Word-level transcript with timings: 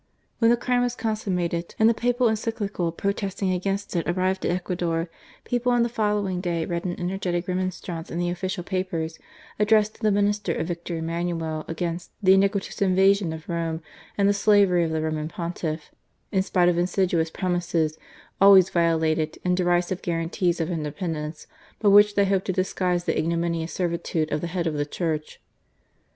When 0.39 0.49
the 0.49 0.57
crime 0.57 0.81
was 0.81 0.95
consummated, 0.95 1.75
and 1.77 1.87
the 1.87 1.93
Papal 1.93 2.27
Encyclical 2.27 2.91
protesting 2.91 3.53
against 3.53 3.95
it 3.95 4.09
arrived 4.09 4.43
at 4.43 4.51
Ecuador, 4.51 5.11
people 5.43 5.71
on 5.71 5.83
the 5.83 5.89
follow 5.89 6.27
ing 6.27 6.41
day 6.41 6.65
read 6.65 6.85
an 6.85 6.99
energetic 6.99 7.47
remonstrance 7.47 8.09
in 8.09 8.17
the 8.17 8.31
official 8.31 8.63
papers 8.63 9.19
addressed 9.59 9.93
to 9.93 10.01
the 10.01 10.09
Minister 10.11 10.55
of 10.55 10.65
Victor 10.69 10.97
Emmanuel 10.97 11.65
against 11.67 12.09
"the 12.23 12.33
iniquitous 12.33 12.81
invasion 12.81 13.31
of 13.31 13.47
Rome 13.47 13.83
and 14.17 14.27
the 14.27 14.33
slavery 14.33 14.83
of 14.83 14.89
the 14.89 15.03
Roman 15.03 15.27
Pontiff, 15.27 15.91
in 16.31 16.41
spite 16.41 16.67
of 16.67 16.79
insidious 16.79 17.29
promises, 17.29 17.99
always 18.41 18.71
violated, 18.71 19.37
and 19.45 19.55
derisive 19.55 20.01
guarantees 20.01 20.59
of 20.59 20.71
independence, 20.71 21.45
by 21.79 21.89
which 21.89 22.15
they 22.15 22.25
hoped 22.25 22.45
to 22.45 22.53
disguise 22.53 23.03
the 23.03 23.15
ignominious 23.15 23.71
servitude 23.71 24.31
of 24.31 24.41
the 24.41 24.47
Head 24.47 24.65
of 24.65 24.73
the 24.73 24.83
Church." 24.87 25.39